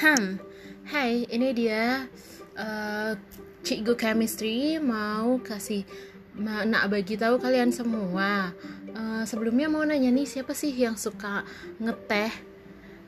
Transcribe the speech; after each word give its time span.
Hmm, 0.00 0.40
hai, 0.88 1.28
ini 1.28 1.52
dia 1.52 2.08
uh, 2.56 3.12
Cikgu 3.60 4.00
Chemistry 4.00 4.80
mau 4.80 5.36
kasih 5.44 5.84
ma 6.40 6.64
nak 6.64 6.88
bagi 6.88 7.20
tahu 7.20 7.36
kalian 7.36 7.68
semua. 7.68 8.48
Uh, 8.96 9.28
sebelumnya 9.28 9.68
mau 9.68 9.84
nanya 9.84 10.08
nih 10.08 10.24
siapa 10.24 10.56
sih 10.56 10.72
yang 10.72 10.96
suka 10.96 11.44
ngeteh? 11.76 12.32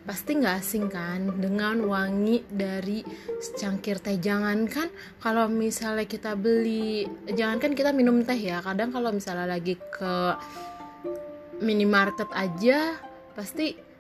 Pasti 0.05 0.37
nggak 0.37 0.57
asing 0.61 0.93
kan 0.93 1.33
dengan 1.41 1.81
wangi 1.89 2.45
dari 2.53 3.01
secangkir 3.41 3.97
teh. 3.97 4.21
Jangan 4.21 4.69
kan 4.69 4.93
kalau 5.17 5.49
misalnya 5.49 6.05
kita 6.05 6.37
beli, 6.37 7.09
jangan 7.25 7.57
kan 7.57 7.73
kita 7.73 7.97
minum 7.97 8.21
teh 8.21 8.37
ya. 8.37 8.61
Kadang 8.61 8.93
kalau 8.93 9.17
misalnya 9.17 9.49
lagi 9.49 9.81
ke 9.81 10.37
minimarket 11.57 12.29
aja 12.37 13.01
pasti 13.33 13.92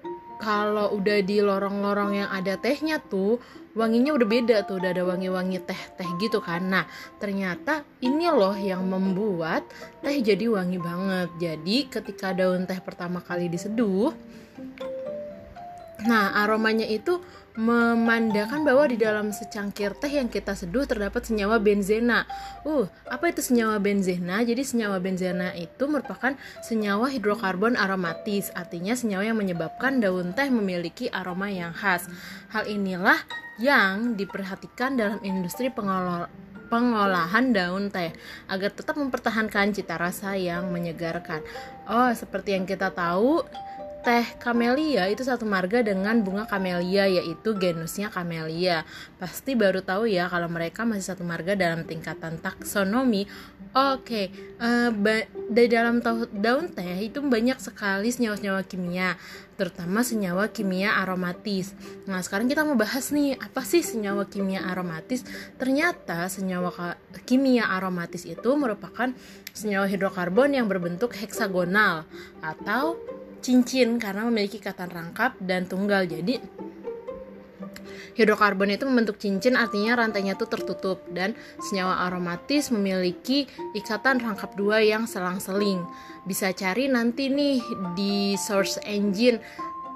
kalau 0.42 0.98
udah 0.98 1.22
di 1.22 1.38
lorong-lorong 1.38 2.18
yang 2.18 2.30
ada 2.34 2.58
tehnya 2.58 2.98
tuh 2.98 3.38
wanginya 3.78 4.10
udah 4.12 4.26
beda 4.26 4.56
tuh 4.66 4.82
udah 4.82 4.90
ada 4.90 5.06
wangi-wangi 5.06 5.62
teh-teh 5.62 6.10
gitu 6.18 6.42
kan. 6.42 6.66
Nah 6.66 6.84
ternyata 7.22 7.86
ini 8.02 8.26
loh 8.26 8.58
yang 8.58 8.82
membuat 8.90 9.62
teh 10.02 10.18
jadi 10.18 10.50
wangi 10.50 10.82
banget. 10.82 11.30
Jadi 11.38 11.86
ketika 11.86 12.34
daun 12.34 12.66
teh 12.66 12.82
pertama 12.82 13.22
kali 13.22 13.46
diseduh 13.46 14.10
nah 16.08 16.34
aromanya 16.42 16.86
itu 16.86 17.20
memandangkan 17.52 18.64
bahwa 18.64 18.88
di 18.88 18.96
dalam 18.96 19.28
secangkir 19.28 19.92
teh 20.00 20.08
yang 20.08 20.32
kita 20.32 20.56
seduh 20.56 20.88
terdapat 20.88 21.20
senyawa 21.28 21.60
benzena. 21.60 22.24
Uh, 22.64 22.88
apa 23.04 23.28
itu 23.28 23.44
senyawa 23.44 23.76
benzena? 23.76 24.40
Jadi 24.40 24.64
senyawa 24.64 24.96
benzena 25.04 25.52
itu 25.52 25.84
merupakan 25.84 26.32
senyawa 26.64 27.12
hidrokarbon 27.12 27.76
aromatis, 27.76 28.48
artinya 28.56 28.96
senyawa 28.96 29.28
yang 29.28 29.36
menyebabkan 29.36 30.00
daun 30.00 30.32
teh 30.32 30.48
memiliki 30.48 31.12
aroma 31.12 31.52
yang 31.52 31.76
khas. 31.76 32.08
Hal 32.48 32.64
inilah 32.64 33.20
yang 33.60 34.16
diperhatikan 34.16 34.96
dalam 34.96 35.20
industri 35.20 35.68
pengolahan 35.68 36.32
pengolahan 36.72 37.52
daun 37.52 37.92
teh 37.92 38.16
agar 38.48 38.72
tetap 38.72 38.96
mempertahankan 38.96 39.76
cita 39.76 40.00
rasa 40.00 40.40
yang 40.40 40.72
menyegarkan. 40.72 41.44
Oh, 41.84 42.08
seperti 42.16 42.56
yang 42.56 42.64
kita 42.64 42.88
tahu, 42.96 43.44
teh 44.02 44.26
camellia 44.42 45.06
itu 45.06 45.22
satu 45.22 45.46
marga 45.46 45.80
dengan 45.80 46.18
bunga 46.26 46.44
camellia 46.50 47.06
yaitu 47.06 47.54
genusnya 47.54 48.10
camellia. 48.10 48.82
Pasti 49.22 49.54
baru 49.54 49.80
tahu 49.80 50.10
ya 50.10 50.26
kalau 50.26 50.50
mereka 50.50 50.82
masih 50.82 51.14
satu 51.14 51.22
marga 51.22 51.54
dalam 51.54 51.86
tingkatan 51.86 52.42
taksonomi. 52.42 53.30
Oke, 53.72 54.28
okay, 54.28 54.60
uh, 54.60 54.92
eh, 54.92 55.24
dari 55.48 55.68
dalam 55.72 56.04
daun 56.28 56.68
teh 56.68 57.08
itu 57.08 57.24
banyak 57.24 57.56
sekali 57.56 58.12
senyawa-senyawa 58.12 58.68
kimia, 58.68 59.16
terutama 59.56 60.04
senyawa 60.04 60.52
kimia 60.52 61.00
aromatis. 61.00 61.72
Nah, 62.04 62.20
sekarang 62.20 62.52
kita 62.52 62.68
mau 62.68 62.76
bahas 62.76 63.08
nih, 63.16 63.32
apa 63.40 63.64
sih 63.64 63.80
senyawa 63.80 64.28
kimia 64.28 64.60
aromatis? 64.68 65.24
Ternyata 65.56 66.28
senyawa 66.28 67.00
kimia 67.24 67.64
aromatis 67.72 68.28
itu 68.28 68.50
merupakan 68.60 69.16
senyawa 69.56 69.88
hidrokarbon 69.88 70.52
yang 70.52 70.68
berbentuk 70.68 71.16
heksagonal 71.16 72.04
atau 72.44 73.00
cincin 73.42 73.98
karena 73.98 74.24
memiliki 74.30 74.62
ikatan 74.62 74.88
rangkap 74.88 75.34
dan 75.42 75.66
tunggal. 75.66 76.06
Jadi 76.06 76.38
hidrokarbon 78.14 78.72
itu 78.72 78.84
membentuk 78.86 79.16
cincin 79.18 79.56
artinya 79.56 79.98
rantainya 79.98 80.36
itu 80.36 80.44
tertutup 80.46 81.02
dan 81.10 81.34
senyawa 81.58 82.06
aromatis 82.08 82.70
memiliki 82.70 83.50
ikatan 83.74 84.22
rangkap 84.22 84.54
dua 84.54 84.80
yang 84.80 85.04
selang-seling. 85.10 85.82
Bisa 86.24 86.54
cari 86.54 86.86
nanti 86.86 87.26
nih 87.28 87.58
di 87.98 88.38
source 88.38 88.78
engine 88.86 89.42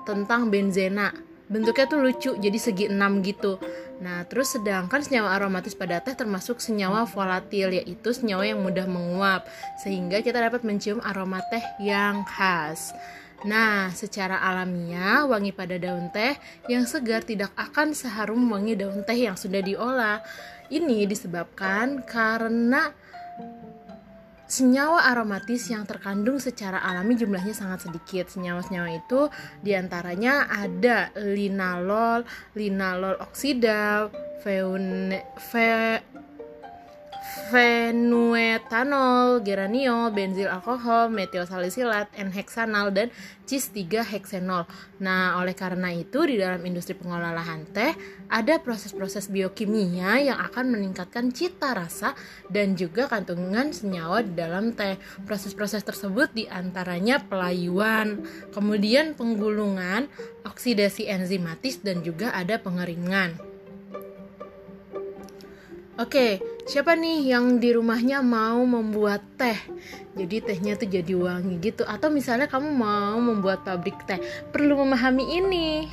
tentang 0.03 0.51
benzena. 0.51 1.15
Bentuknya 1.47 1.87
tuh 1.87 2.03
lucu, 2.03 2.31
jadi 2.35 2.59
segi 2.59 2.91
enam 2.91 3.23
gitu. 3.23 3.63
Nah, 4.03 4.27
terus 4.27 4.59
sedangkan 4.59 4.99
senyawa 4.99 5.39
aromatis 5.39 5.79
pada 5.79 6.03
teh 6.03 6.13
termasuk 6.19 6.59
senyawa 6.59 7.07
volatil, 7.07 7.71
yaitu 7.71 8.11
senyawa 8.11 8.45
yang 8.51 8.61
mudah 8.67 8.85
menguap, 8.85 9.47
sehingga 9.79 10.27
kita 10.27 10.43
dapat 10.43 10.67
mencium 10.67 10.99
aroma 11.07 11.39
teh 11.47 11.63
yang 11.79 12.27
khas. 12.27 12.91
Nah, 13.45 13.93
secara 13.93 14.41
alamiah, 14.41 15.29
wangi 15.29 15.53
pada 15.53 15.77
daun 15.77 16.09
teh 16.09 16.33
yang 16.73 16.89
segar 16.89 17.21
tidak 17.21 17.53
akan 17.53 17.93
seharum 17.93 18.41
wangi 18.49 18.73
daun 18.81 19.05
teh 19.05 19.29
yang 19.29 19.37
sudah 19.37 19.61
diolah. 19.61 20.25
Ini 20.73 21.05
disebabkan 21.05 22.01
karena 22.09 22.97
senyawa 24.47 25.11
aromatis 25.11 25.67
yang 25.69 25.83
terkandung 25.85 26.39
secara 26.39 26.81
alami 26.81 27.19
jumlahnya 27.19 27.53
sangat 27.53 27.91
sedikit. 27.91 28.33
Senyawa-senyawa 28.33 28.89
itu 28.95 29.29
di 29.61 29.77
antaranya 29.77 30.49
ada 30.49 31.13
linalol, 31.21 32.25
linalol 32.57 33.21
oksida, 33.21 34.09
fenuetanol, 37.47 39.39
geraniol, 39.47 40.11
benzil 40.11 40.51
alkohol, 40.51 41.07
metil 41.15 41.47
salisilat, 41.47 42.11
N-heksanal, 42.19 42.91
dan 42.91 43.15
cis 43.47 43.71
3 43.71 44.03
heksenol. 44.03 44.67
Nah, 44.99 45.39
oleh 45.39 45.55
karena 45.55 45.95
itu 45.95 46.27
di 46.27 46.35
dalam 46.43 46.59
industri 46.67 46.99
pengolahan 46.99 47.63
teh 47.71 47.95
ada 48.27 48.59
proses-proses 48.59 49.31
biokimia 49.31 50.19
yang 50.19 50.43
akan 50.43 50.75
meningkatkan 50.75 51.31
cita 51.31 51.71
rasa 51.71 52.19
dan 52.51 52.75
juga 52.75 53.07
kandungan 53.07 53.71
senyawa 53.71 54.27
di 54.27 54.35
dalam 54.35 54.75
teh. 54.75 54.99
Proses-proses 55.23 55.87
tersebut 55.87 56.35
di 56.35 56.51
antaranya 56.51 57.23
pelayuan, 57.23 58.27
kemudian 58.51 59.15
penggulungan, 59.15 60.11
oksidasi 60.43 61.07
enzimatis, 61.07 61.79
dan 61.79 62.03
juga 62.03 62.35
ada 62.35 62.59
pengeringan. 62.59 63.39
Oke, 65.97 66.45
siapa 66.67 66.99
nih 66.99 67.31
yang 67.31 67.63
di 67.63 67.71
rumahnya 67.71 68.21
mau 68.27 68.59
membuat 68.67 69.23
teh? 69.39 69.57
Jadi 70.19 70.43
tehnya 70.43 70.75
tuh 70.75 70.91
jadi 70.91 71.15
wangi 71.15 71.63
gitu. 71.63 71.87
Atau 71.87 72.11
misalnya 72.11 72.51
kamu 72.51 72.75
mau 72.75 73.17
membuat 73.23 73.63
pabrik 73.63 73.97
teh, 74.05 74.19
perlu 74.51 74.83
memahami 74.83 75.25
ini. 75.39 75.87